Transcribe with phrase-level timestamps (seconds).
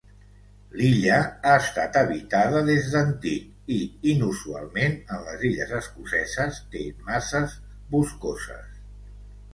[0.77, 1.17] L'illa
[1.49, 3.77] ha estat habitada des d'antic i,
[4.15, 7.59] inusualment en les illes escoceses, té masses
[7.95, 8.77] boscoses.